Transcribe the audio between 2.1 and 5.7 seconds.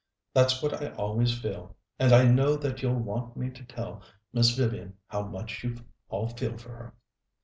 I know that you'll want me to tell Miss Vivian how much